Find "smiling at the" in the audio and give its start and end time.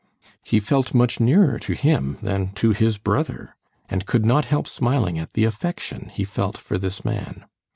4.67-5.43